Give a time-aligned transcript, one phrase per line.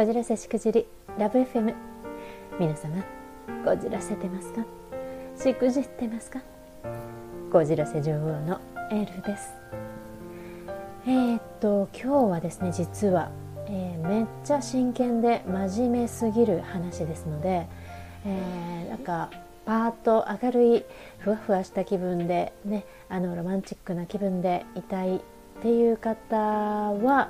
[0.00, 0.86] こじらせしくじり
[1.18, 1.74] ラブ FM
[2.58, 3.04] 皆様
[3.66, 4.64] こじらせてますか？
[5.36, 6.40] しくじってますか？
[7.52, 8.16] こじらせ女王
[8.46, 8.58] の
[8.90, 9.50] エルフです。
[11.06, 13.30] えー、っと今日はですね実は、
[13.66, 17.66] えー、めっちゃ真剣で真面目すぎる話ですので、
[18.24, 19.28] えー、なんか
[19.66, 20.84] パーッと明るい
[21.18, 25.20] ふわふわした気分でねあのロマンチックな気分でいたいっ
[25.60, 27.28] ていう方は、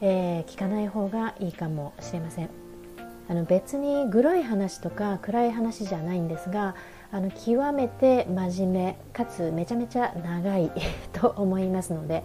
[0.00, 2.50] えー、聞かない方がいいかもしれません
[3.28, 6.74] あの別にグロい話とか暗い話じゃないんですが
[7.10, 10.70] あの極めて真面目かつめちゃめちゃ長い
[11.12, 12.22] と思いますので、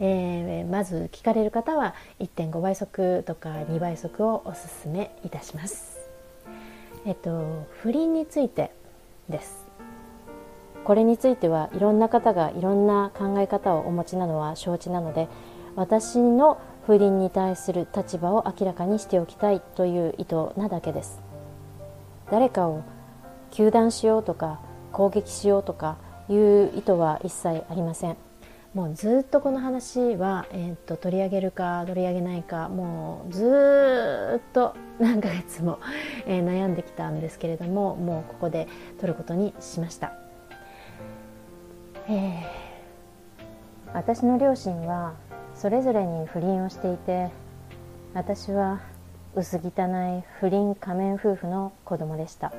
[0.00, 5.96] えー、まず聞かれる方は1.5倍速とか2倍速をおすすめいたします。
[7.06, 8.72] えっと不倫について
[9.28, 9.64] です
[10.84, 15.28] これについてはいろんな方がいろんな考え方をお持ちなのは承知なので
[15.76, 21.20] 私の不倫に対する立場を明らかにしておきたいという意図なだけです。
[22.30, 22.82] 誰かを
[23.50, 24.60] 糾弾しようとか
[24.92, 25.98] 攻撃しようとか
[26.28, 28.16] いう意図は一切ありません。
[28.76, 35.80] もうずっとこの話は、えー、っと取り上げるか取り上げないかもうずっと何ヶ月も、
[36.26, 38.68] えー、悩んできたんですけれどももうここで
[39.00, 40.12] 取ることにしました、
[42.06, 45.14] えー、私の両親は
[45.56, 47.30] それぞれに不倫をしていて
[48.14, 48.80] 私は
[49.34, 52.52] 薄汚い不倫仮面夫婦の子供でした。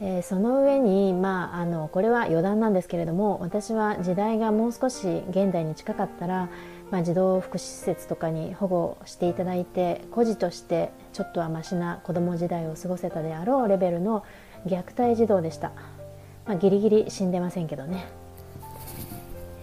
[0.00, 6.48] えー、その上に、まあ、あのこれは余談なんですけれども私は時代がもう少し現代に近かったら、
[6.92, 14.24] まあ、児童福祉施設とかに保護していただいて孤児としてちょっとはましな子供時代を過ごせたであろうレベルの
[14.66, 15.72] 虐待児童でした、
[16.46, 18.06] まあ、ギリギリ死んでませんけどね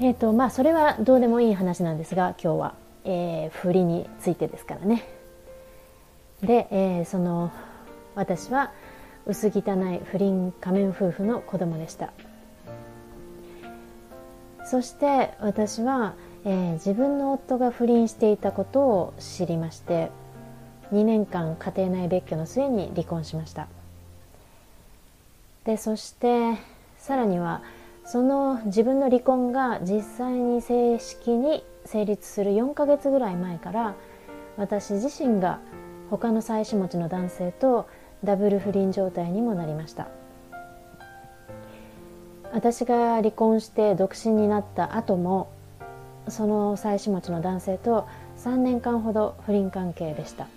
[0.02, 5.08] えーとまあ、それはどうでもいい話なんですが今日は、えー、不利についてですからね。
[6.42, 7.52] で、えー、その
[8.14, 8.72] 私は
[9.26, 12.12] 薄汚い不倫仮面夫婦の子供でした。
[14.66, 20.12] そして私は、えー、自分の夫が不倫していたことを知りまして
[20.92, 23.68] 2年間家庭内別居の末に離婚しました。
[25.64, 26.58] でそして
[26.98, 27.62] さらには
[28.06, 33.96] その自分の離婚が実際に正式に成立する4ヶ月ぐらい前から
[34.58, 35.60] 私自身が
[36.10, 37.88] 他の妻子持ちの男性と
[38.24, 40.08] ダブル不倫状態にもなりました。
[42.54, 45.50] 私が離婚して独身になった後も
[46.30, 48.08] その妻子持ちの男性と
[48.38, 50.48] 3年間ほど不倫関係でした、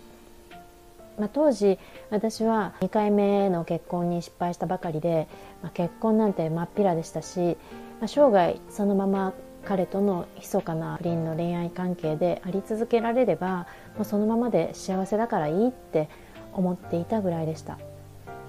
[1.18, 1.78] まあ、当時
[2.10, 5.28] 私は2回目の結婚に失敗したばかりで、
[5.62, 7.56] まあ、結婚なんて真っ平でしたし、
[8.00, 9.32] まあ、生涯そのまま
[9.64, 16.08] 彼との密かな不倫の恋愛関係であり続けられればもうそのままで幸せだからいいって
[16.52, 17.78] 思っていたぐらいでした。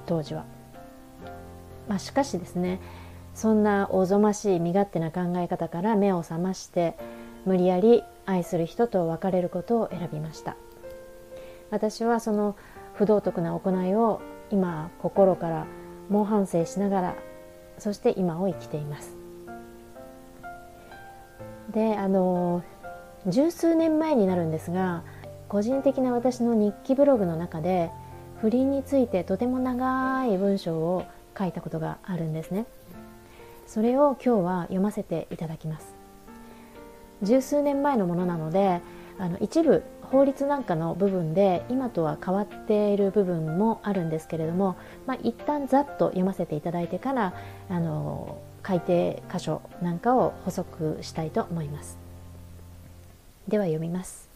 [0.06, 0.46] 当時は、
[1.88, 2.80] まあ、しかしですね
[3.36, 6.96] そんなおぞましい身勝手な考え方から目を覚まして
[7.46, 10.56] 無理やり愛する人と別れることを選びました。
[11.72, 12.56] 私はその
[12.94, 14.22] 不道徳な行いを
[14.52, 15.68] 今心から
[16.10, 17.16] 猛反省しながら
[17.78, 19.16] そして今を生きています。
[21.72, 22.64] であの
[23.28, 25.04] 十数年前になるんですが
[25.48, 27.92] 個人的な私の日記ブログの中で
[28.42, 31.06] 不倫についてとても長い文章を
[31.38, 32.66] 書いたことがあるんですね。
[33.68, 35.94] それを今日は読ませていただきます。
[37.22, 38.82] 十数年前のものなので
[39.20, 44.76] あの一部法律なんかの部分で今とは変わっている部分もあるんですけれども、
[45.06, 47.34] まあ、一旦ざっと読ませていただいてから
[47.70, 51.98] あの改定箇所なんかを補足したいと思います。
[53.48, 54.30] では読みます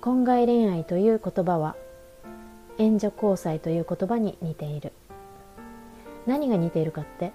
[0.00, 1.74] 婚外恋愛という言葉は
[2.78, 4.92] 援助交際という言葉に似ている。
[6.26, 7.32] 何が似ているかって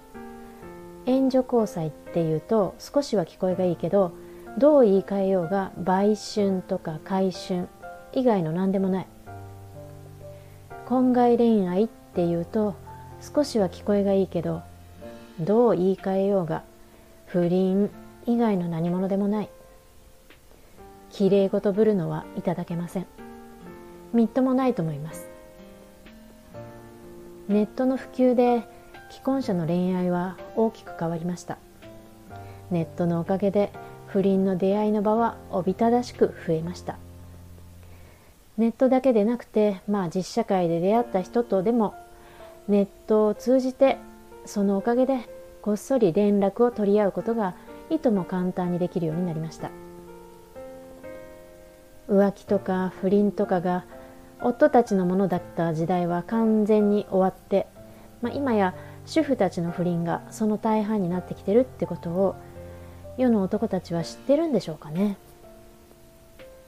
[1.06, 4.12] 援助交際っていうと少しは聞こえがいいけど
[4.58, 7.68] どう言い換えようが売春とか回春
[8.14, 9.08] 以外の何でもない。
[10.86, 12.76] 婚外恋愛っていうと
[13.22, 14.62] 少しは聞こえがいいけど
[15.40, 16.64] どう言い換えようが
[17.28, 17.90] 不倫
[18.26, 19.50] 以外の何者でもない。
[21.10, 23.08] きれい事ぶるのはいただけません。
[24.14, 25.30] みっともないと思います。
[27.48, 28.68] ネットの普及で
[29.10, 31.58] 既婚者の恋愛は大きく変わりました。
[32.70, 33.72] ネットのおかげで
[34.12, 36.98] 不倫の出会いの場はおびただしく増えました。
[38.58, 41.96] ネットだけでなくてまあ実社会で出会った人とでも
[42.68, 43.98] ネットを通じて
[44.46, 45.30] そのおかげで
[45.62, 47.56] こっそり連絡を取り合うことが
[47.90, 49.72] いとも簡単にできるようになりました。
[52.10, 53.86] 浮気とか不倫とかが
[54.42, 57.68] 夫たちのものだった時代は完全に終わって、
[58.22, 58.74] まあ、今や
[59.06, 62.36] 主婦たちの不倫がその大半になってきてるってことを
[63.22, 65.18] 世の男たちは知ってるんでしょうかね。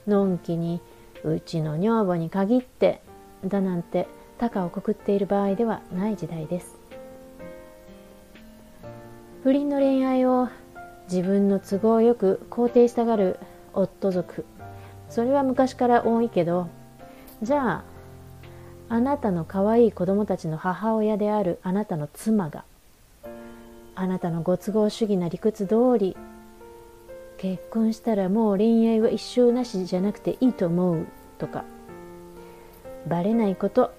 [0.07, 0.81] のんきに
[1.23, 3.01] うちの女房に限って
[3.45, 4.07] だなんて
[4.37, 6.75] 高をくくっている場合ではない時代です。
[9.43, 10.49] 不倫の恋愛を
[11.11, 13.39] 自分の都合よく肯定したがる
[13.73, 14.45] 夫族。
[15.09, 16.69] それは昔から多いけど
[17.41, 17.83] じゃ
[18.89, 22.63] ああなたの可愛い子供たちの母親であるあなたの妻が
[23.95, 26.17] あなたのご都合主義な理屈通り
[27.43, 31.07] 結婚したらもう恋愛は一生なしじゃなくていいと思う
[31.37, 31.65] とか。
[33.05, 33.91] バレないこと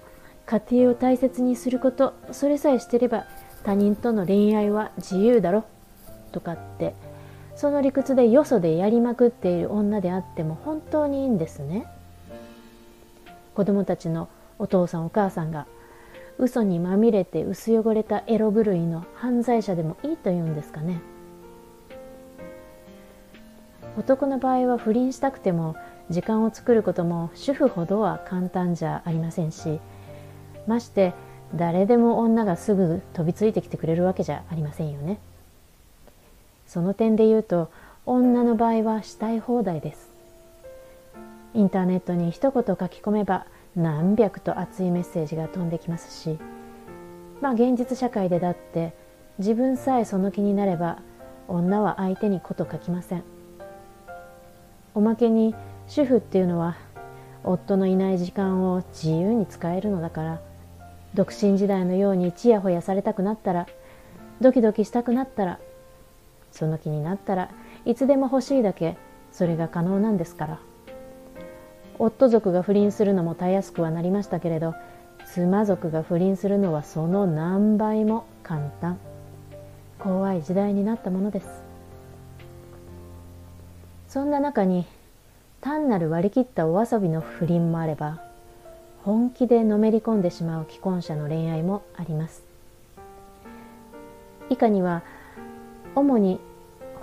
[0.47, 3.27] 家庭を大切にすることそれさえしてれば
[3.63, 5.63] 他人との恋愛は自由だろ
[6.31, 6.95] とかって
[7.55, 11.85] その理屈でよそでやりまくっている女であっても本当にいいんですね。
[13.53, 14.27] 子供たちの
[14.57, 15.67] お父さんお母さんが
[16.39, 20.99] 嘘にまみれて薄汚れたエロ狂いの犯罪者でもいいというんですかね。
[23.97, 25.75] 男の場合は不倫したくても
[26.09, 29.79] 時間を作ることも主婦ほどは簡単じゃありませんし
[30.67, 31.13] まして
[31.55, 35.19] 誰でも女がすぐ飛びついてきてくれるわけじゃありませんよね。
[36.67, 37.69] その点で言うと
[38.05, 40.09] 女の場合はしたい放題です
[41.53, 43.45] インターネットに一言書き込めば
[43.75, 46.37] 何百と熱いメッセージが飛んできますし
[47.41, 48.93] まあ現実社会でだって
[49.37, 50.99] 自分さえその気になれば
[51.47, 53.23] 女は相手にこと書きません
[54.95, 55.53] おまけに
[55.87, 56.77] 主婦っていうのは
[57.43, 60.41] 夫のいない時間を自由に使えるのだから
[61.13, 63.67] 独身時代のようにちやほやされたくなったら
[64.41, 65.59] ドキドキしたくなったら
[66.51, 67.51] その気になったら
[67.85, 68.97] いつでも欲しいだけ
[69.31, 70.59] それが可能なんですから。
[71.97, 74.75] 夫族が不倫するのもたやすくはなりましたけれど
[75.31, 78.97] 妻族が不倫するのはその何倍も簡単。
[79.99, 81.64] 怖い時代になったものです。
[84.15, 84.85] そんな中に
[85.59, 88.21] 単なる割り切ったお遊びの不倫もあれば
[89.03, 92.41] 本気でのめり込んでしまう既婚者の恋愛もあります。
[94.49, 95.03] 以下には
[95.95, 96.39] 主に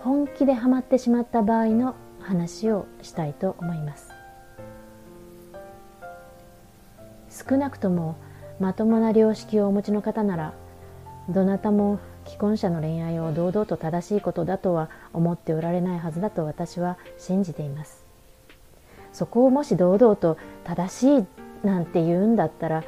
[0.02, 4.08] 本気でハマってしまった場合の話をしたいと思います。
[7.28, 8.16] 少なくとも
[8.58, 10.54] まともな良識をお持ちの方なら
[11.28, 18.04] どなたも既婚者の恋愛を堂々と正しいことだとは思っておられないはずだと私は信じています。
[19.12, 22.84] そこをもし堂々と正しいなんて言うんだったら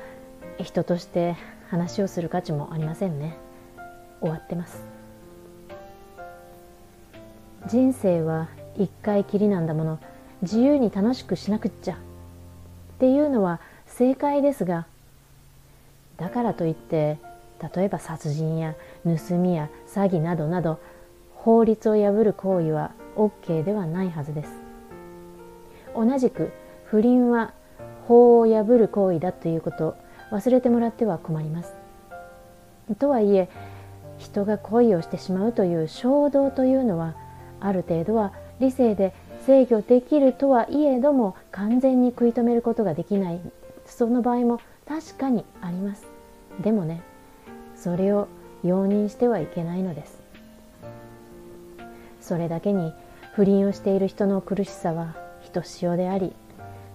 [0.58, 1.36] 人として
[1.68, 3.36] 話をする価値もありませんね。
[4.20, 4.82] 終わってます。
[7.66, 9.98] 人生は一回きりなんだもの。
[10.42, 11.94] 自由に楽しくしなくっちゃ。
[11.94, 11.96] っ
[12.98, 14.86] ていうのは正解ですが
[16.16, 17.18] だからといって
[17.74, 20.80] 例えば殺人や盗みや詐欺などなど
[21.34, 24.50] 法律を破る行為は OK ではないはずです。
[25.94, 26.50] 同じく
[26.86, 27.52] 不倫は
[28.08, 29.96] 法を破る行為だということ
[30.32, 31.74] 忘れてもらっては困ります。
[32.98, 33.48] とはいえ
[34.18, 37.14] 人が恋をしてしまうという衝動というのは
[37.60, 39.14] ある程度は理性で
[39.46, 43.40] 制御できるとはいえども完全に食い止めることができない。
[43.86, 46.06] その場合も確かにあります。
[46.62, 47.02] でもね
[47.76, 48.28] それを
[48.64, 50.22] 容認してはいけないのです。
[52.20, 52.92] それだけに
[53.34, 56.32] 不倫をしている人の苦しさはひとしおであり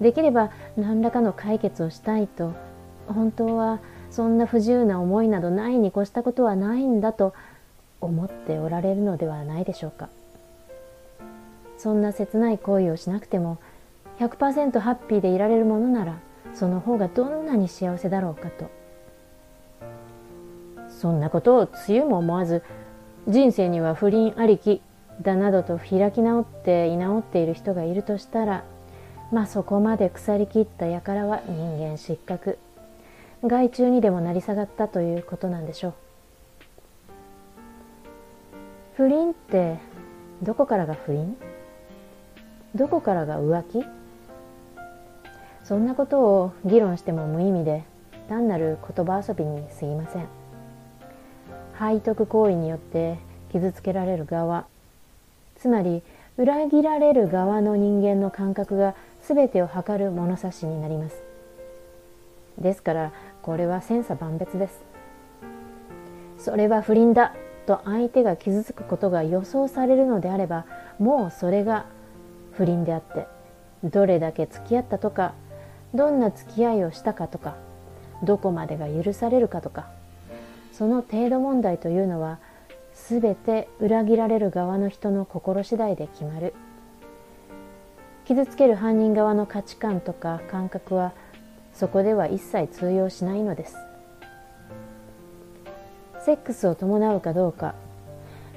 [0.01, 2.53] できれば何らかの解決をしたいと
[3.07, 7.33] 本当はそんな不自由な思いなどないに越したことはないんだと
[8.01, 10.09] 思っておられるのではないでしょうか。
[11.77, 13.57] そんな切ない行為をしなくても
[14.19, 16.19] 100%ハッピーでいられるものなら
[16.53, 18.69] その方がどんなに幸せだろうかと
[21.00, 22.62] そんなことをつゆも思わず
[23.27, 24.82] 人生には不倫ありき
[25.22, 28.65] だなどと開き直って居直っている人がいるとしたら
[29.32, 32.58] まあそこまで腐りきった輩は人間失格。
[33.41, 35.94] 害虫にでもなり下がったということなんでしょう。
[38.98, 39.77] 不倫って
[40.44, 41.38] どこからが不倫？
[42.75, 43.86] どこからが浮気？
[45.63, 47.86] そんなことを議論しても無意味で
[48.27, 50.38] 単なる言葉遊びに過ぎません。
[51.79, 53.17] 背徳行為によって
[53.51, 54.65] 傷つけられる側。
[55.55, 56.03] つまり
[56.38, 61.21] 裏切られる側の人間の感覚が全てを測る物差しになります。
[62.57, 64.83] ですからこれは千差万別です。
[66.38, 67.33] それは不倫だ。
[67.69, 70.65] と相手が傷つくことが予想されるのであれば
[70.98, 71.86] もうそれが
[72.53, 73.27] 不倫であって
[73.83, 75.36] どれだけ付き合ったとか
[75.93, 77.57] どんな付き合いをしたかとか
[78.24, 79.91] どこまでが許されるかとか
[80.79, 82.39] その程度問題というのは
[82.93, 86.53] 全て裏切られる側の人の心次第で決まる。
[88.24, 91.12] 傷つける犯人側の価値観とか感覚は
[91.74, 93.75] そこでは一切通用しないのです。
[96.24, 97.75] セックスを伴うかどうか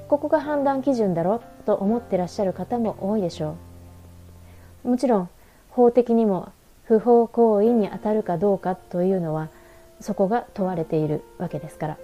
[0.07, 3.57] ここが判断基準だろと思ってらっしゃる方も多いでしょ
[4.85, 4.91] う。
[4.91, 5.29] もちろん
[5.71, 6.52] 法的にも
[6.85, 9.49] 不法行為にあたるかどうかというのは
[10.00, 11.99] そこが問われているわけですから。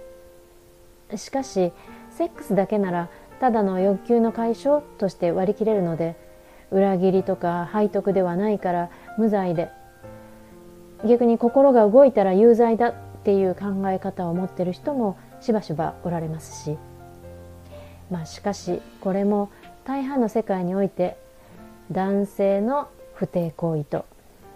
[1.15, 1.71] しかし
[2.11, 6.15] セックスだけならただの欲求の解消として割り切れるので
[6.71, 9.69] 裏切りとか背徳ではないから無罪で。
[11.07, 16.77] 逆に心が動いたら有罪だっていう考え方を持ってる人もしばしばおられますし。
[18.11, 19.49] まあしかしこれも
[19.85, 21.17] 大半の世界において
[21.91, 24.05] 男性の不貞行為と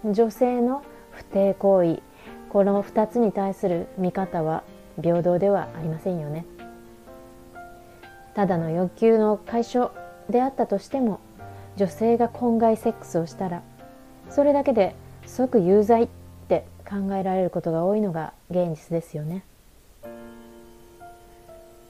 [0.05, 2.01] 女性の不貞行為
[2.49, 4.63] この2つに対する見方は
[5.01, 6.45] 平等ではありませんよね。
[8.35, 9.91] ただの欲求の解消
[10.29, 11.19] であったとしても
[11.75, 13.61] 女性が婚外セックスをしたら
[14.29, 14.95] それだけで
[15.25, 16.07] 即有罪っ
[16.47, 19.43] て考えられることが多いのが現実ですよね。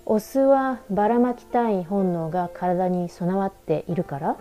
[0.06, 4.36] オスはばらまきたい本能が体に備わっているから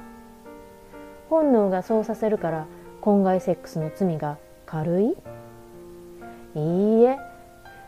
[1.30, 2.66] 本能がそうさせるから
[3.00, 5.16] 婚外セックスの罪が軽い？
[6.56, 7.16] いいえ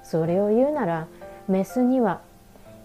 [0.05, 1.09] それを言うなら
[1.49, 2.21] メスには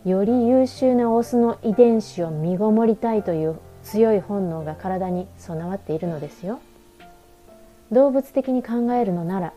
[0.06, 6.60] より優秀なオスの遺伝子を身ごもりたいという強い本能が体に備わっているのですよ。
[7.92, 9.54] 動物的に考えるのなら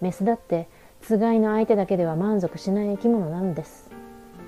[0.00, 0.68] メスだって
[1.02, 3.90] つがいの相手だけでは満足しない生き物なんです。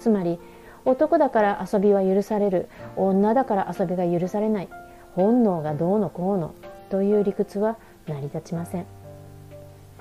[0.00, 0.40] つまり
[0.84, 4.68] 男だから遊びは許される女だから遊びが許されない
[5.14, 6.54] 本能がどうのこうの
[6.90, 7.76] という理屈は
[8.08, 8.86] 成り立ちません。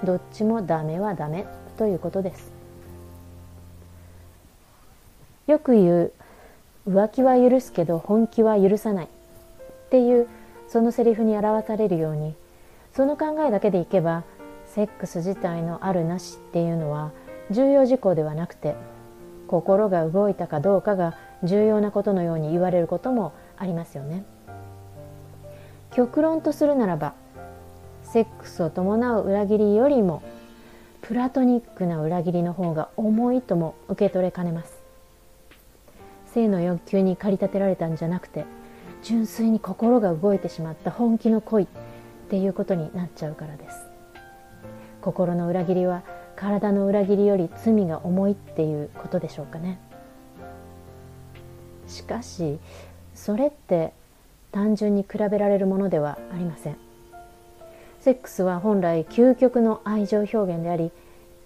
[0.04, 1.46] どっちもダメはダメ。
[1.78, 2.52] ということです
[5.48, 6.14] よく言う
[6.88, 9.10] 浮気は許すけど本気は許さないっ
[9.90, 10.28] ていう
[10.68, 12.34] そのセリフに表されるように
[12.94, 14.24] その考えだけでいけば
[14.66, 17.12] セックス自体のあるなしっていうのは
[17.50, 18.76] 重要事項ではなくて
[19.48, 24.24] 心が動いたかどうかが重要なことのように言われることもありますよね。
[25.94, 27.14] 極論とするならば
[28.04, 30.24] セックスを伴う裏切りよりも
[31.02, 34.74] プラトニックな裏切りの方が重いとも受け取れかねます。
[36.34, 38.46] 性の欲求に駆り立てられたんじゃなくて
[39.04, 41.68] 純粋に心が動いてしまった本気の恋っ
[42.30, 43.78] ていうことになっちゃうからです。
[45.02, 46.04] 心の裏切りは
[46.36, 49.80] 体の裏切りより罪が重いっていうことでしょうかね。
[51.88, 52.60] しかし
[53.14, 53.92] それって
[54.52, 56.91] 単純に比べられるものではありません。
[58.02, 60.92] セックスは本来究極の愛情表現であり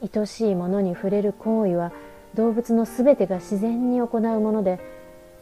[0.02, 1.92] 愛しいものに触れる行為は
[2.34, 4.80] 動物の全てが自然に行うもので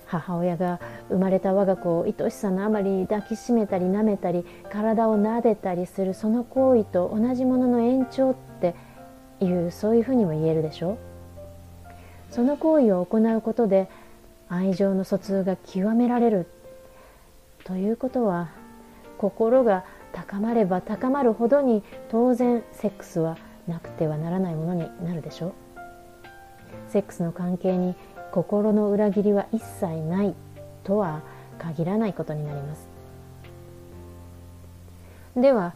[0.07, 0.79] 母親が
[1.09, 8.75] 生まれた我が子を愛しさのあまり抱きしめたり舐めたり体を撫でたりするその行為と同じものの延長って
[9.39, 10.97] いうそういうふうにも言えるでしょ
[12.31, 13.87] その行為を行うことで
[14.49, 16.47] 愛情の疎通が極められる。
[17.63, 18.49] ということは
[19.17, 25.53] 心が高まれば高まるほどに当然セックスはなくてはならないものになるでしょう。
[26.89, 27.95] セックスの関係に
[28.31, 30.35] 心の裏切りは一切ない
[30.83, 31.21] とは
[31.57, 32.87] 限らないことになります。
[35.35, 35.75] では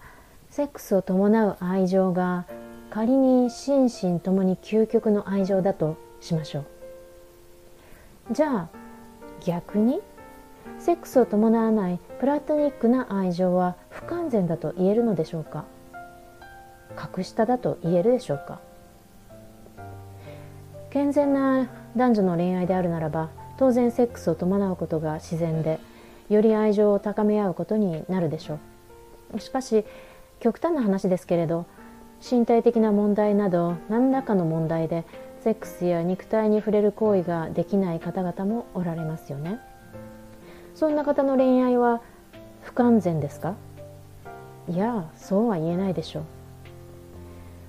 [0.50, 2.46] セックスを伴う愛情が
[2.90, 6.60] 仮に心身ともに究極の愛情だとしましょ
[8.30, 8.34] う。
[8.34, 8.70] じゃあ
[9.44, 10.02] 逆に
[10.80, 15.66] セックスを伴わないプラトニックな愛情は不完全だと言えるのでしょうか？
[16.96, 18.60] 格下だと言えるでしょうか？
[20.92, 25.80] 健全な男女の恋愛であるならば当然セックスを伴うことが自然で
[26.30, 28.60] より愛情を高め合うことになるでしょ
[29.34, 29.40] う。
[29.40, 29.84] しかし
[30.40, 31.66] 極端な話ですけれど
[32.22, 35.06] 身体的な問題など何らかの問題で
[35.44, 39.60] セックスや肉体に触れる行為ができない方々もおられますよね。
[40.76, 42.02] そんな方の恋愛は
[42.62, 43.56] 不完全ですか？
[44.70, 46.22] いやそうは言えないでしょ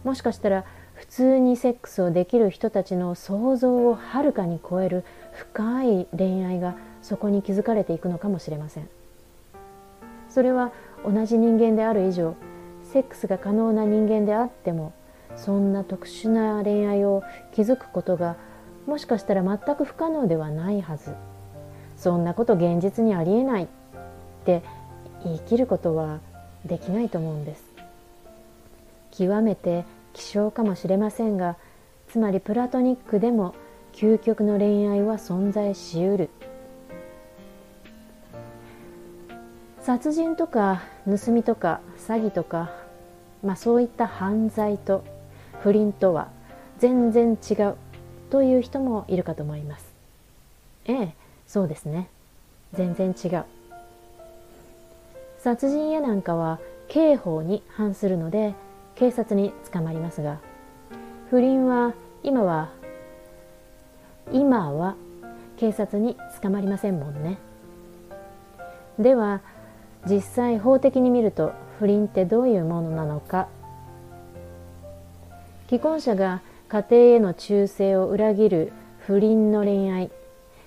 [0.05, 0.09] う。
[0.09, 0.65] もしかしたら
[0.95, 8.89] 普通にセックスをできる人たちの想像をはるかに超える深い恋愛がそこに築かれていくのかもしれません。
[10.29, 10.73] それは
[11.05, 12.35] 同じ人間である以上
[12.83, 14.93] セックスが可能な人間であっても
[15.37, 18.37] そんな特殊な恋愛を築くことが
[18.87, 21.15] もしかしたら全く不可能ではないはず。
[21.97, 23.69] そんなこと現実にありえないっ
[24.45, 24.63] て
[25.25, 26.21] 言い切ることは
[26.65, 27.63] できないと思うんです。
[29.13, 31.57] 極めて希少かもしれませんが
[32.09, 33.55] つまりプラトニックでも
[33.93, 36.31] 究極の恋愛は存在しうる。
[39.81, 42.71] 殺人とか盗みとか詐欺とか、
[43.43, 45.03] まあ、そういった犯罪と
[45.63, 46.29] 不倫とは
[46.79, 47.77] 全然違う
[48.31, 49.87] という人もいるかと思います。
[50.85, 51.15] ええ
[51.47, 52.09] そうですね。
[52.75, 53.45] 全然違う。
[55.39, 58.55] 殺人やなんかは刑法に反するので
[58.95, 60.41] 警察に捕まりますが
[61.31, 62.71] 不倫は今は
[64.33, 64.97] 今は
[65.57, 67.39] 警察に捕まりませんもんね。
[68.99, 69.41] では
[70.09, 73.49] 実際法的に見ると不倫ってどういうものなのか。
[75.67, 80.11] 既婚者が家庭への忠誠を裏切る不倫の恋愛。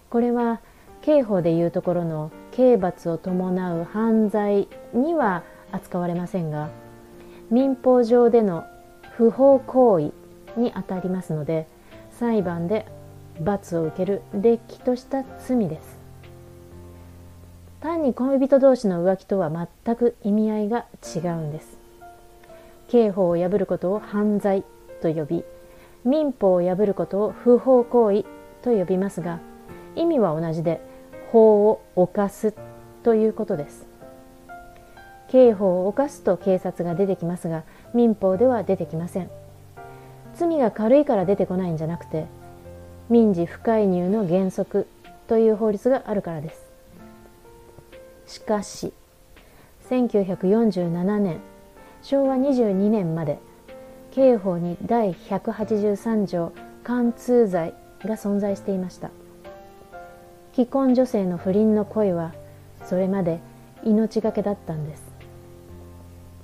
[0.09, 0.59] これは
[1.01, 6.69] 刑法でいうところの刑罰を伴う犯罪には扱われませんが
[7.49, 8.65] 民法上での
[9.17, 11.67] 不法行為にあたりますので
[12.11, 12.85] 裁判で
[13.39, 15.99] 罰を受けるれっきとした罪です。
[17.79, 21.79] 単に恋人同士の浮気とは全く意味合いが違うんです。
[22.89, 24.63] 刑法を破ることを犯罪
[25.01, 25.43] と呼び
[26.03, 28.25] 民法を破ることを不法行為
[28.61, 29.39] と呼びますが
[29.95, 30.81] 意味は同じで
[31.31, 32.53] 法を犯す
[33.03, 33.87] ということです。
[35.29, 39.29] 刑法を犯すと警察が出てきますが民法では出てきません。
[40.35, 42.25] 罪が軽いから出てこないんじゃなくて
[43.09, 44.87] 民事不介入の原則
[45.27, 46.69] という法律があるからです。
[48.27, 48.91] しかし
[49.89, 51.39] 1947年
[52.01, 53.39] 昭和22年まで
[54.11, 56.51] 刑法に第183条
[56.83, 57.73] 貫通罪
[58.03, 59.11] が存在していました。
[60.53, 62.33] 既婚女性の不倫の恋は
[62.85, 63.39] それまで
[63.83, 65.03] 命がけだったんです。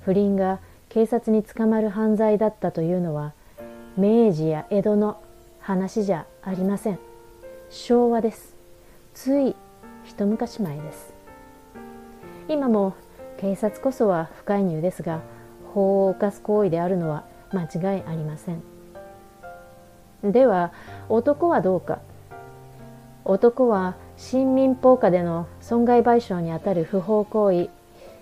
[0.00, 3.34] 不倫が警察に捕まる犯罪だったというのは
[3.98, 5.20] 明治や江戸の
[5.60, 6.98] 話じゃありません。
[7.68, 8.56] 昭和です。
[9.12, 9.54] つい
[10.04, 11.12] 一昔前です。
[12.48, 12.94] 今も
[13.36, 15.20] 警察こそは不介入ですが
[15.74, 18.62] 法を犯す行為であるのは間違いありません。
[20.24, 20.72] では
[21.10, 21.98] 男はどうか。
[23.24, 27.70] 男は新民法下での損害賠償にあたる不法行為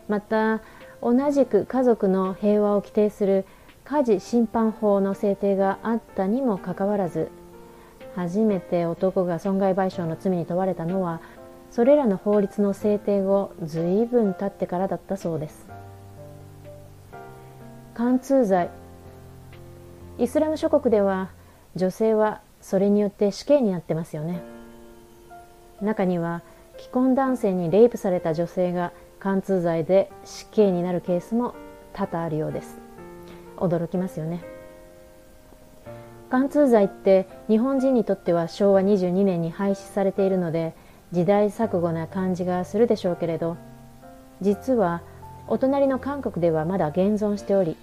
[0.08, 0.60] また
[1.02, 3.44] 同じく家族の平和を規定する
[3.84, 7.30] 家事審判法の制定があったにもかかわらず
[8.14, 11.20] 初めて男が損害賠償の罪に問われたのは
[11.70, 15.66] それらの法律の制定後随分経ってからだったそうです。
[17.94, 18.70] 貫通罪。
[20.18, 21.30] イスラム諸国では
[21.74, 24.55] 女性はそれによって死刑になってますよね。
[25.80, 26.42] 中には
[26.78, 31.54] 既婚男性にレイプされた女性が貫通罪で死刑になるケースも
[31.92, 32.78] 多々あるようです。
[33.56, 34.44] 驚きますよね。
[36.28, 40.74] 貫通罪って日本人にとっては昭和22年に廃止されているので
[41.12, 43.56] 時代錯誤な感じがするでしょうけれど
[44.40, 45.02] 実は
[45.46, 47.76] お隣の韓国ではまだ現存しており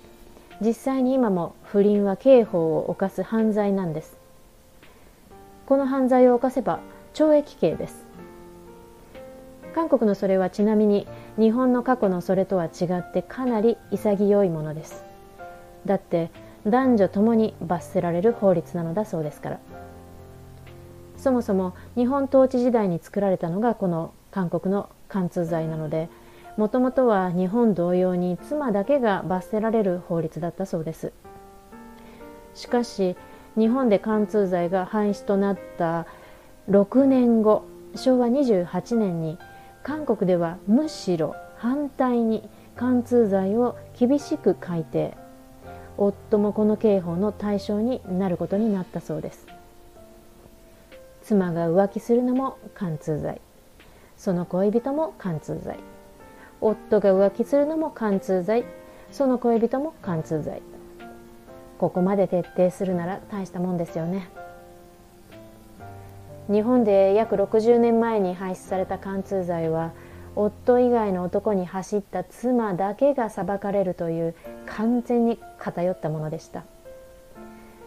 [0.61, 4.17] 実際に今も不倫は刑法を犯す犯罪なんです。
[5.65, 6.79] この犯罪を犯せば
[7.13, 8.05] 懲役刑です。
[9.73, 15.03] 韓国のそれはちなみに日本の過去のそれとは違ってかなり潔いものです。
[15.85, 16.31] だって
[16.65, 19.59] 男女ともに罰せられる法律なのだそうですから。
[21.17, 26.09] そもそも日本統治時代に作られたのがこの韓国の貫通罪なので
[26.57, 31.13] もともとは日本同様に妻だけが罰せられる法律だったそうです。
[32.53, 33.15] しかし
[33.57, 36.05] 日本で貫通罪が廃止となった
[36.69, 39.37] 6年後昭和28年に
[39.83, 45.15] 韓国ではむしろ反対に貫通罪を厳しく改定。
[45.97, 49.45] 夫もこの刑法の対象になることになったそうです。
[51.21, 53.41] 妻が浮気するのも貫通罪。
[54.17, 55.77] その恋人も貫通罪。
[56.61, 58.63] 夫が浮気するのも貫通罪。
[59.11, 60.61] その恋人も貫通罪。
[61.77, 64.29] ここまで徹底するなら大したもんですよね。
[66.51, 69.91] 日本で約60年前に廃止された貫通罪は
[70.35, 76.63] 夫以外の男に走った妻だけが裁かれるという完全に偏ったものでした。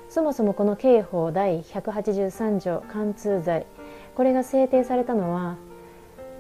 [0.08, 3.66] そもそもこの刑法第183条貫通罪
[4.14, 5.56] これが制定されたのは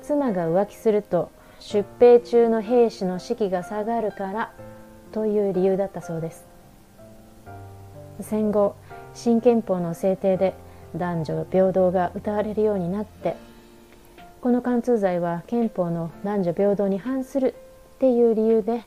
[0.02, 4.52] 妻が浮気すると出兵中の兵士の士気が下がるから
[5.12, 6.46] という理由だったそうです。
[8.20, 8.76] 戦後
[9.12, 10.54] 新憲法の制定で
[10.96, 13.36] 男女平等が謳われるようになって
[14.40, 17.54] この貫通罪は憲法の男女平等に反する
[17.96, 18.84] っていう理由で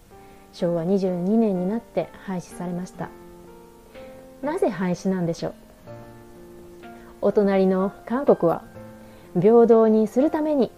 [0.54, 3.10] 昭和22年になって廃止されました。
[4.42, 5.54] なぜ廃止なんでしょう？
[7.22, 8.64] お隣の韓国は
[9.40, 10.72] 平等にするために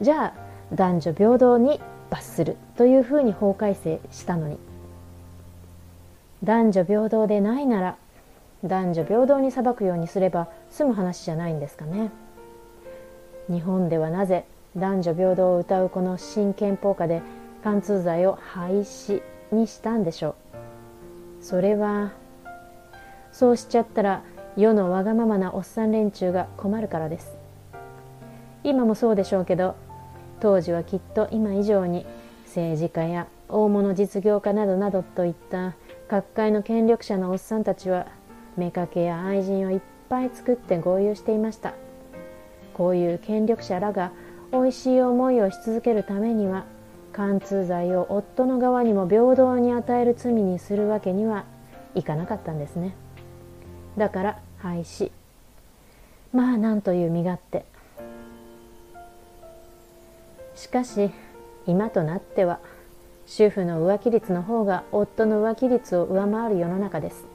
[0.00, 0.32] じゃあ
[0.74, 4.58] 男女平等に罰するというふうに法改正したのに
[6.42, 7.96] 男女平等でないなら
[8.64, 12.10] 男女平等に裁くようにすれば済む話じゃないんですかね。
[13.48, 14.44] 日本ではなぜ
[14.76, 17.22] 男女平等を謳うこの新憲法下で
[17.62, 20.36] 貫通罪を廃止にしたんでしょ
[21.40, 21.44] う。
[21.44, 22.12] それは
[23.32, 24.22] そうしちゃったら
[24.56, 27.36] 世のわがままなおっさん連中が困るからです。
[28.64, 29.74] 今もそうでしょうけど
[30.38, 32.06] 当時はきっと今以上に
[32.46, 35.74] 政治家や大物実業家などなどといった
[36.08, 38.06] 各界の権力者のおっさんたちは
[38.56, 41.74] 妾や愛人をいっぱい作って合流していました。
[42.74, 44.12] こういう権力者らが
[44.50, 46.64] おいしい思いをし続けるためには
[47.12, 51.44] 貫通罪を夫の側にも平等に与える罪にするわけには
[51.94, 52.94] いかなかったんですね。
[53.96, 55.10] だから廃止。
[56.32, 57.64] まあなんという身勝手。
[60.54, 61.10] しかし
[61.66, 62.60] 今となっては
[63.26, 67.31] 主婦の浮気率の方が夫の浮気率を上回る世の中です。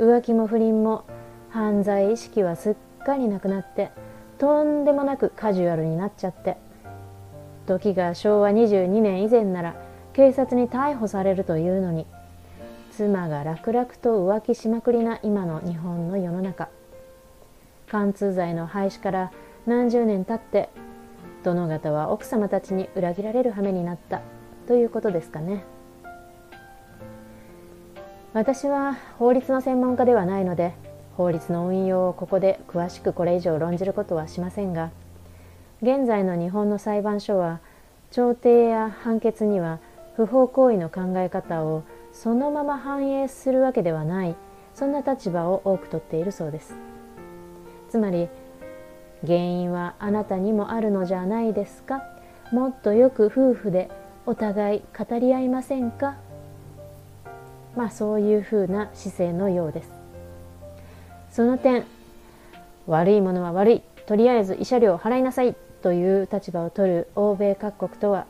[0.00, 1.04] 浮気も不倫も
[1.50, 3.90] 犯罪意識はすっかりなくなって
[4.38, 6.56] とんでもなくカジュアルになっちゃって
[7.66, 9.76] 時が昭和22年以前なら
[10.14, 12.06] 警察に逮捕されるというのに
[12.90, 16.68] 妻が楽々と浮気しまくりな今の日本の世の中。
[17.90, 19.32] 貫通罪の廃止から
[19.66, 20.70] 何十年経って
[21.42, 24.22] 殿方は奥様たちに裏切られる羽目になった
[24.66, 25.64] ということですかね。
[28.32, 30.72] 私は法律の専門家ではないので
[31.16, 34.90] 法律の運用をここで詳しくこれ以上論じることはしませんが
[35.82, 37.60] 現在の日本の裁判所は
[38.12, 39.80] 調停や判決には
[40.14, 44.36] 不法行為の考え方をそのまま反映するわけではない
[44.74, 46.74] そんな立場を多くとっているそうです。
[47.88, 48.28] つまり
[49.26, 52.02] 原因はあなたにもあるのじゃないですか？
[52.52, 53.90] もっとよく夫婦で
[54.26, 56.16] お互い語り合いませんか？
[57.76, 59.90] まあそういうふうな姿勢のようです。
[61.30, 61.84] その点
[62.86, 63.82] 悪いものは悪い。
[64.06, 68.26] とりあえず慰謝料を払いなさいという立場を取る欧米各国とは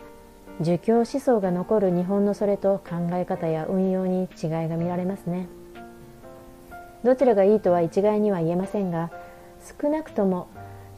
[0.60, 5.48] 儒教思想が残る日本のそれと考え方や運用に違いが見られますね。
[7.02, 9.10] どちらがいいとは一概には言えませんが
[9.80, 10.48] 少なくとも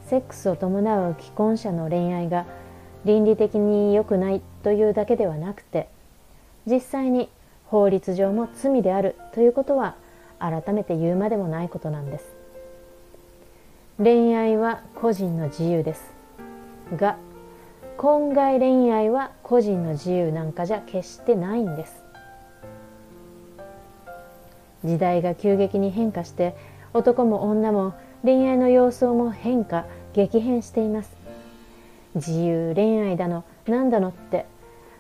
[0.07, 2.45] セックスを伴う既婚者の恋愛が
[3.05, 5.89] 倫理的に良くないというだけではなくて
[6.67, 7.29] 実際に
[7.73, 9.95] 法律上も罪であるということは
[10.39, 12.27] 改めて言うまでもないことなんです。
[13.97, 16.13] 恋愛は個人の自由です。
[16.95, 17.17] が
[17.97, 22.05] 婚外恋愛は個人の自由なんかじゃ決してないんです。
[24.85, 26.55] 時代が急激に変化して
[26.93, 31.17] 男も女も恋愛の様相も変化激変しています。
[32.17, 34.45] 自由恋愛だの何だのって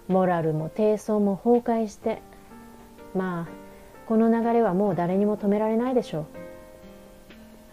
[0.08, 2.22] モラルも低層も崩壊して
[3.14, 3.62] まあ
[4.06, 6.26] この流れはもう誰にも止められないでしょう。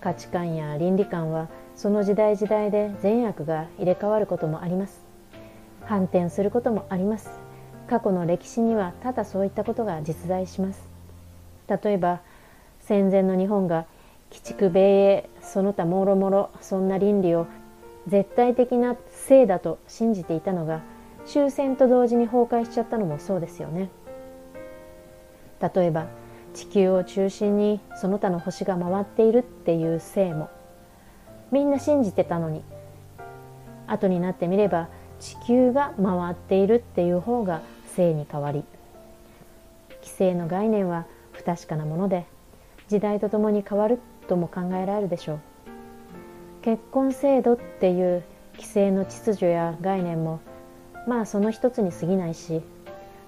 [0.02, 5.04] 価値観や倫理観はその時代時代で善悪が入れ替わることもあります。
[5.86, 7.30] 反転することもあります。
[7.90, 10.88] 過去の歴史にはただそういったことが実在します。
[11.68, 12.22] 例えば
[12.80, 13.86] 戦前の日本が
[14.32, 17.48] 鬼畜米英その他もろもろそんな倫理を
[18.08, 20.82] 絶対的な性だと信じていたのが
[21.26, 23.90] 終戦と同時に崩壊しちゃったのもそうですよね。
[25.62, 26.08] 例えば
[26.54, 30.50] 地球を中心にその他の星が回っているっていう性も。
[31.52, 32.64] みんな信じてたのに。
[33.88, 34.88] 後になってみれば
[35.20, 37.62] 地球が回っているっていう方が
[37.96, 38.64] 性に変わり。
[40.02, 42.26] 規制の概念は不確かなもので
[42.88, 45.40] 時代とともに変わるとも考えられるでしょう。
[46.62, 50.42] 結婚制度っていう規制の秩序や概念も
[51.08, 52.62] まあその一つに過ぎないし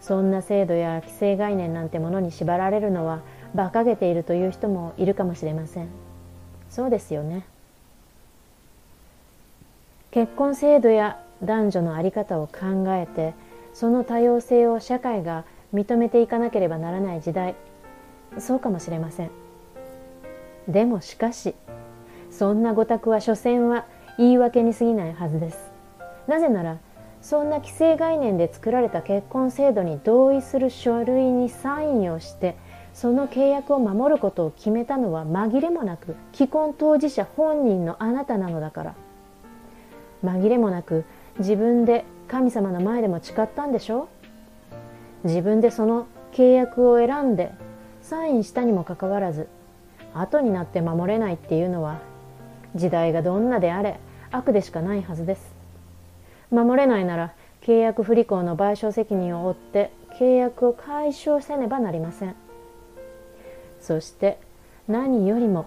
[0.01, 3.21] そんな制度や規制概念なんてものに縛られるのは
[3.53, 5.87] 馬鹿げているという人もいるかもしれません。
[6.69, 7.45] そうですよね。
[10.09, 13.33] 結婚制度や男女の在り方を考えて
[13.73, 17.55] その多様性を社会が認めていかなければならない時代。
[18.39, 19.31] そうかもしれません。
[20.67, 21.53] でもしかし
[22.29, 23.85] そんな御託は所詮は
[24.17, 25.71] 言い訳に過ぎないはずです。
[26.27, 26.77] なぜなら
[27.21, 32.55] そんな既成概念で作られた結婚制度に同意する書類にサインをして
[32.93, 38.95] その契約を守ることを決めたのは紛れもなく既婚当事者本人のあなたなのだから。
[40.23, 41.05] 紛れもなく
[41.39, 44.07] 自分で神様の前でも誓ったんでしょ？
[45.23, 47.51] 自分でその契約を選んで
[48.01, 49.47] サインしたにもかかわらず
[50.13, 51.99] 後になって守れないっていうのは
[52.75, 53.99] 時代がどんなであれ
[54.31, 55.50] 悪でしかないはずです。
[56.51, 62.35] 守れないなら契約不履行の賠償責任を負って契約を解消せねばなりません。
[63.79, 64.37] そして
[64.87, 65.65] 何よりも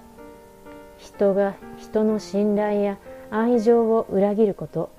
[0.98, 2.98] 人が人の信頼や
[3.30, 4.90] 愛情を裏切ること。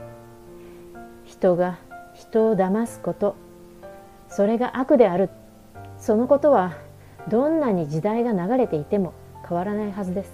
[1.23, 1.77] 人が
[2.13, 3.35] 人を騙すこと。
[4.29, 5.29] それが悪である。
[5.97, 6.73] そのことは
[7.29, 9.13] どんなに時代が流れていても
[9.47, 10.31] 変わらないはずです。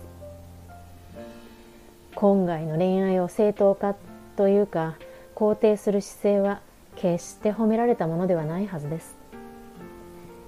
[2.16, 3.96] 今外の恋愛を正当化
[4.36, 4.96] というか
[5.41, 6.62] 肯定する姿勢は
[6.95, 9.15] 決して褒められたものではないはずです。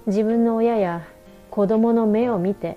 [0.06, 1.02] 自分の親や
[1.50, 2.76] 子供の目を見て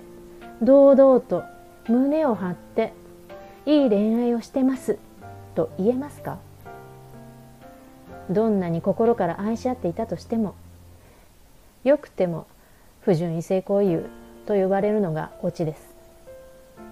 [0.60, 1.44] 堂々と
[1.86, 2.92] 胸を張って
[3.66, 4.98] いい恋愛をしてます
[5.54, 6.40] と言えますか？
[8.28, 10.56] どんなに心から愛し合っていたとしても
[11.84, 12.48] よくても
[13.02, 14.10] 不純異性交友
[14.44, 15.94] と呼ばれるのがオチです。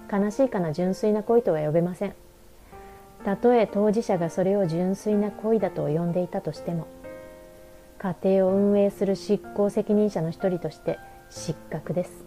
[0.09, 2.15] 悲しいかな純粋な恋とは呼べません。
[3.23, 6.87] たとえ当事者がそれを純粋な恋だと呼んでいたとしても
[7.99, 10.99] 家庭を運営する執行責任者の一人として
[11.29, 12.25] 失格です。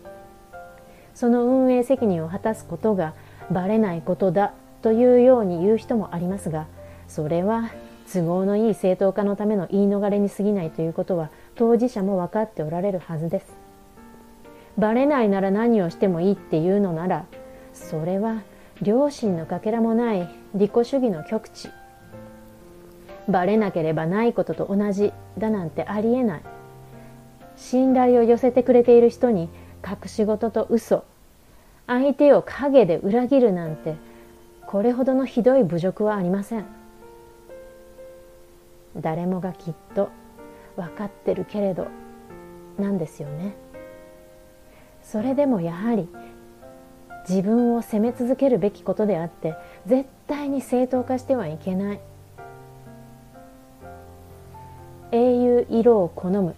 [1.15, 3.15] その運営責任を果たすことが
[3.51, 6.67] バレないことだというように言う人もありますが
[7.09, 7.71] それは
[8.11, 13.55] 都合のいい正当化のための言い逃れに過ぎないということは当事者も分かっておられるはずです。
[14.79, 17.27] バレないなら何をしてもいいっていうのなら
[17.75, 18.43] それは
[18.83, 21.71] 良心のかけらもない利己主義の極致。
[23.29, 26.43] バレなければないことと同じだなんてありえない。
[27.57, 29.51] 信頼を寄せてくれている人に
[29.87, 31.05] 隠し事と嘘。
[31.87, 33.97] 相手を陰で裏切るなんて
[34.67, 36.65] これほどのひどい侮辱はありません。
[38.97, 40.09] 誰もがきっと
[40.77, 41.89] 分かってるけれど
[42.79, 43.55] なんですよね。
[45.03, 46.09] それでもやはり
[47.31, 49.55] 自分を責め続けるべきことであって
[49.87, 52.01] 絶対に正当化してはいけない。
[55.13, 56.57] 英雄色を好む。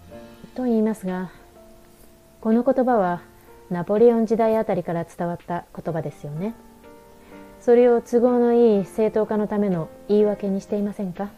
[0.55, 1.31] と言いますが
[2.41, 3.21] この言葉は
[3.71, 6.55] ナポレオン時代あたりから伝わった言葉ですよね。
[7.61, 11.29] それを都合のいい正当化のための言い訳にしていませんか？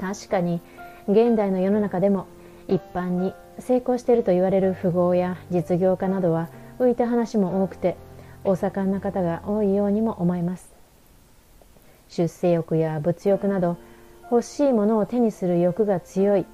[0.00, 0.60] 確かに
[1.08, 2.26] 現代の世の中でも
[2.66, 6.48] 一般に成功していると言われる富豪や実業家などは
[6.86, 7.96] 浮いた話も多くて
[8.44, 10.72] お盛んな方が多いようにも思います。
[12.08, 13.76] 出世欲や物欲など
[14.30, 16.46] 欲しいものを手にする欲が強い、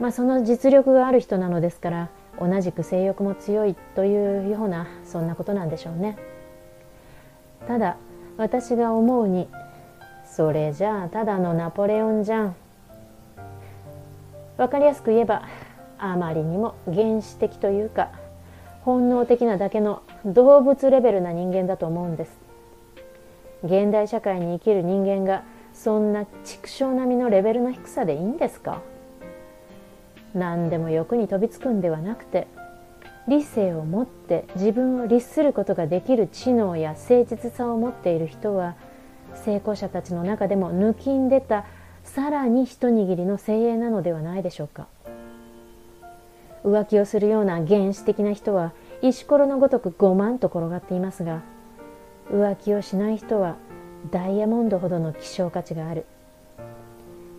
[0.00, 2.08] まあ、その実力がある人なのですから
[2.40, 6.16] 同じく性欲も強いというようなそんなことなんでしょうね。
[7.66, 7.96] ただ
[8.36, 9.48] 私が思うに
[10.24, 12.56] それじゃあただのナポレオンじゃん。
[14.56, 15.42] 分かりやすく言えば
[15.98, 18.10] あまりにも原始的というか
[18.86, 22.38] 本能的なだけの動物レベルな人間だと思うんです。
[23.64, 25.42] 現代社会に生きる人間が
[25.74, 28.80] そんな畜生並みのレベルの低さでいいんですか？
[30.34, 32.46] 何でも欲に飛びつくんではなくて
[33.26, 38.76] 理性を持って自分を律することができる知能や誠実さを持っている人は
[39.34, 41.64] 成功者たちの中でも抜きんでた
[42.04, 44.86] さらに一握りの精鋭なのではないでしょうか。
[46.66, 51.42] 浮気をするような原始的な人は石ころのごとく5万と転がっていますが
[52.30, 53.56] 浮気をしない人は
[54.10, 56.04] ダイヤモンドほどの希少価値がある。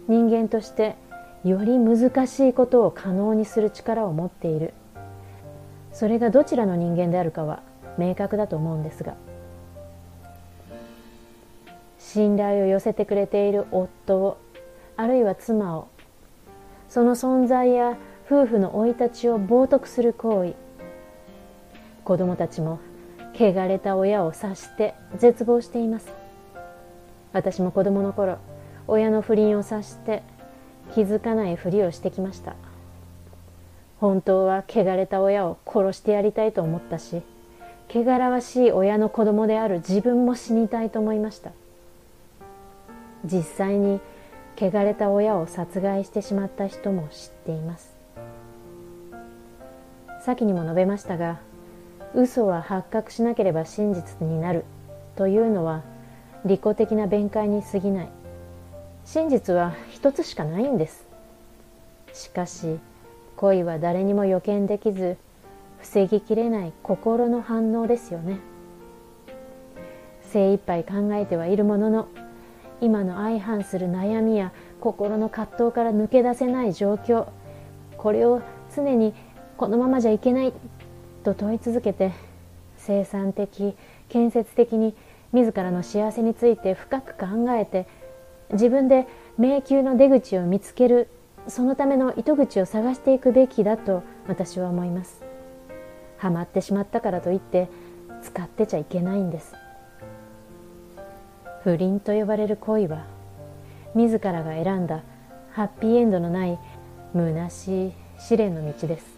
[0.08, 0.96] 人間として
[1.44, 4.74] より難しいことを可能にする力を持っている。
[5.98, 7.64] それがどちらの人間であるかは
[7.98, 9.16] 明確だと思うんですが
[11.98, 14.38] 信頼を寄せてくれている夫を
[14.96, 15.88] あるいは妻を
[16.88, 17.98] その存在や
[18.30, 20.54] 夫婦の生い立ちを冒涜する行為。
[22.04, 22.80] 子供たちも
[23.34, 26.12] 汚れた親を察して絶望しています。
[27.32, 28.38] 私も子供の頃
[28.86, 30.24] 親の不倫を察して
[30.94, 32.58] 気づかないふりをしてきました。
[34.02, 37.22] 本当は汚れた親を殺してやりたいと思ったし
[37.90, 41.52] 汚らわしい親の子供である自分も死にたいと思いました。
[43.24, 44.02] 実際に
[44.58, 47.97] 汚れた親を殺害してしまった人も知っています。
[50.28, 51.40] 先にも述べましたが
[52.14, 54.66] 嘘は発覚しなければ真実になる。
[55.16, 55.84] というのは
[56.44, 58.10] 利己的な弁解に過ぎない。
[59.06, 61.08] 真実は一つしかないんです。
[62.12, 62.78] しかし
[63.38, 65.16] 恋は誰にも予見できず
[65.80, 68.40] 防ぎきれない心の反応ですよね。
[70.24, 72.10] 精一杯考えてはいるものの
[72.82, 77.28] 今の相反する悩みや心の葛藤から抜け出せない状況
[77.96, 78.42] これを
[78.76, 79.14] 常に
[79.58, 80.54] このままじゃいけない
[81.24, 82.12] と問い続けて
[82.78, 83.76] 生産的
[84.08, 84.96] 建設的に
[85.34, 87.88] 自らの幸せについて深く考えて
[88.52, 91.10] 自分で迷宮の出口を見つける
[91.48, 95.24] そのための糸口を探していくべきだと私は思います。
[96.18, 97.68] ハマってしまったからといって
[98.24, 99.54] 使ってちゃいけないんです。
[101.64, 103.06] 不倫と呼ばれる恋は
[103.96, 105.04] 自らが選んだ
[105.52, 106.60] ハッピーエンドのない
[107.14, 109.17] 虚しい試練の道です。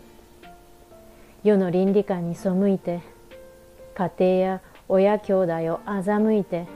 [1.41, 3.01] 世の倫理観に背いて
[3.95, 6.67] 家庭や親兄弟を欺いて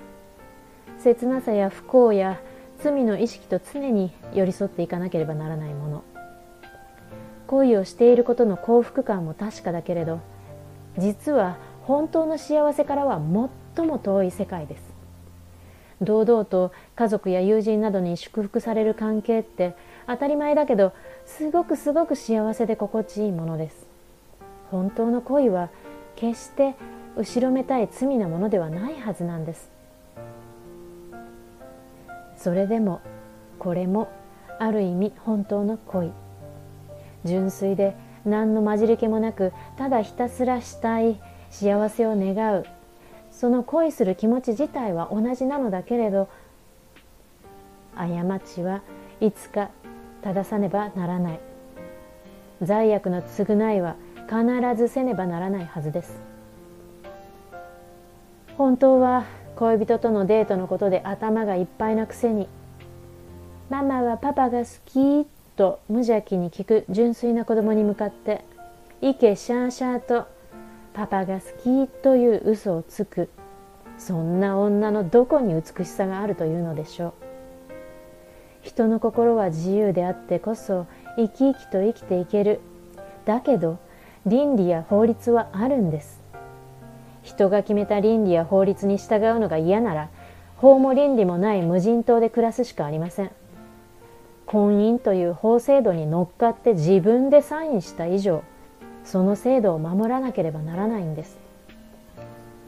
[1.00, 2.40] 切なさや不幸や
[2.82, 6.04] 罪の意識と常に寄り添っていかなければならないもの。
[7.48, 10.22] 恋をしていることの幸福感も確かだけれど
[10.98, 13.22] 実は本当の幸せからは
[13.76, 14.94] 最も遠い世界です。
[16.02, 19.76] 堂々と家族や友人などに祝福される関係って
[20.08, 20.94] 当たり前だけど
[21.26, 23.93] すごくすごく幸せで心地いいものです。
[24.74, 25.70] 本当の恋は
[26.16, 26.74] 決して
[27.16, 29.70] 後ろめたい罪なものではないはずなんです。
[32.36, 33.00] それでも
[33.60, 34.10] これも
[34.60, 36.12] ある意味本当の恋。
[37.24, 42.66] 純粋で何の混じり気もなくただひたすらしたい幸せを願う。
[43.30, 46.30] その恋する気持ち自体は同じなのだけれど
[47.96, 48.08] 過
[48.40, 48.82] ちは
[49.22, 49.70] いつか
[50.24, 51.40] 正さねばならない。
[52.64, 54.44] 罪悪の償いは必
[54.76, 56.22] ずせねばならないはずです。
[58.58, 62.48] 本当は恋人とのデートのことで頭がいっぱいなくせに
[63.70, 68.44] 「ママはパパが好き」と無邪気に聞く純粋な子供に向かって
[69.02, 70.26] 「いけシャーシャー」と
[70.94, 73.30] 「パパが好き」という嘘をつく
[73.98, 77.14] そんな女のどこに美しさがあるというのでしょう。
[78.62, 80.86] 人の心は自由であってこそ
[81.18, 82.62] 生き生きと生きていける。
[83.26, 83.78] だけど
[84.26, 86.22] 倫理や法律はあるんです。
[87.24, 90.10] 人が決めた倫理や法律に従うのが嫌なら
[90.58, 93.32] 法も倫理もない無人島で暮らすしかありません。
[94.46, 98.44] 婚姻という法制度に乗っかって自分でサインした以上
[99.04, 101.38] その制度を守らなければならないんです。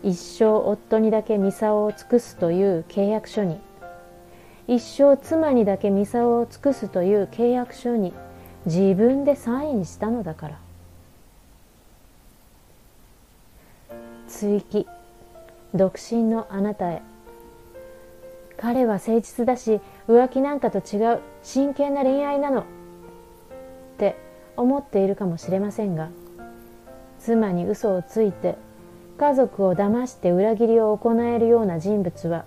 [0.04, 3.60] 一生夫にだけ操を尽くすという契約書に
[4.68, 8.14] 一生妻にだけ操を尽くすという契約書に
[8.66, 10.65] 自分でサインしたのだから。
[14.36, 14.86] 追記。
[15.74, 17.02] 独身のあなたへ。
[18.58, 22.62] 彼は誠実だし浮気なんかと違う真剣な恋愛なの。
[22.62, 22.64] っ
[23.98, 24.18] て
[24.58, 26.10] 思っているかもしれませんが
[27.20, 28.56] 妻に嘘をついて
[29.18, 32.44] 家族を騙して裏切りを行えるような人物は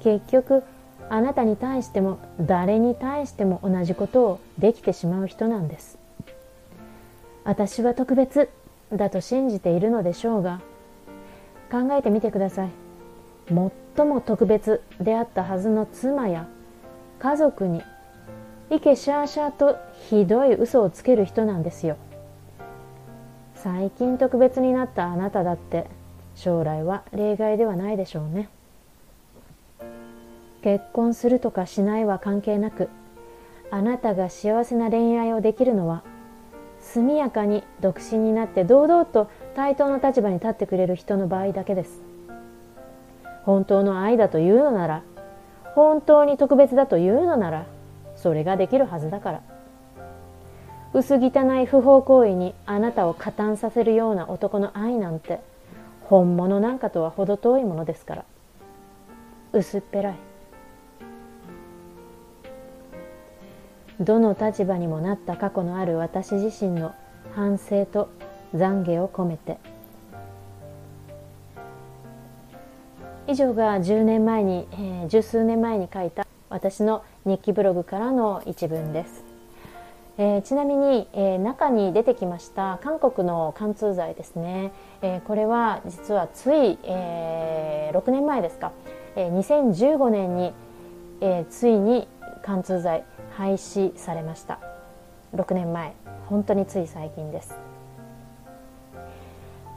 [0.00, 0.64] 結局
[1.10, 5.98] あなたに対しても誰に対しても同じことをできてしまう人なんです。
[7.44, 8.48] 私は特別
[8.92, 10.60] だと信じているのでしょうが
[11.70, 12.70] 考えてみてください。
[13.46, 16.46] 最も特別であったはずの妻や
[17.18, 17.82] 家族に
[18.70, 19.76] イケシャーシャーと
[20.10, 21.96] ひどい嘘をつける人なんですよ。
[23.54, 25.86] 最近特別になったあなただって
[26.34, 28.48] 将来は例外ではないでしょうね。
[30.62, 32.88] 結婚するとかしないは関係なく
[33.70, 36.02] あなたが幸せな恋愛をできるのは
[36.80, 42.00] 速やかに独身になって堂々と対等の立場に立ってくれる人の場合だけです。
[43.42, 45.02] 本当の愛だというのなら
[45.74, 47.66] 本当に特別だというのなら
[48.14, 49.42] それができるはずだから。
[50.94, 55.40] 薄汚い不法行為にあなたを加担させるような男の愛なんて
[56.02, 58.24] 本物なんかとは程遠いものですから。
[59.52, 60.14] 薄っぺらい。
[63.98, 66.94] どの立場にもなった過去のある私自身の
[67.34, 68.08] 反省と
[68.54, 69.58] 懺悔を込めて。
[73.26, 79.22] 以上が10年前に、えー、十数年前に書いた私の日記ブログからの一文です、
[80.16, 84.72] えー、ちなみに、えー、中に出てきました韓国の貫通剤ですね、
[85.02, 88.72] えー、これは実はつい、えー、6年前ですか、
[89.14, 90.54] えー、2015年に、
[91.20, 92.08] えー、ついに
[92.42, 93.04] 貫通剤
[93.36, 94.58] 廃止されました。
[95.34, 95.92] 6年前。
[96.26, 97.54] 本当につい最近です、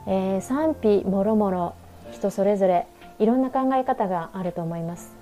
[0.06, 1.74] えー、賛否もろもろ
[2.12, 2.86] 人それぞれ
[3.18, 5.14] いろんな考え方があると思います。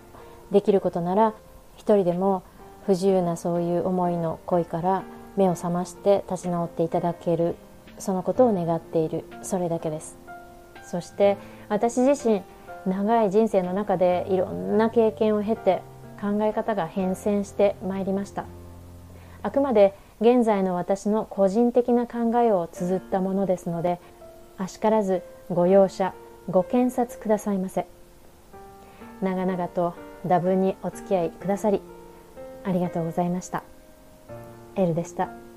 [0.51, 1.35] できることなら
[1.77, 2.43] 一人でも
[2.87, 5.03] 不自由なそういう思いの恋から
[5.37, 7.55] 目を覚まして立ち直っていただける
[7.99, 10.19] そのことを願っているそれだけです。
[10.83, 11.37] そして
[11.69, 12.43] 私自身
[12.87, 15.83] 長い人生の中でいろんな経験を経て
[16.21, 18.47] 考え方が変遷してまいりました。
[19.43, 24.01] あくまで現在の私の個人的な考えを綴ったものですので
[24.61, 26.13] あしからずご容赦
[26.51, 27.87] ご検察くださいませ
[29.23, 29.95] 長々と
[30.29, 31.81] 多分にお付き合いくださり
[32.65, 33.65] ありがとうございました
[34.77, 35.50] エルでした。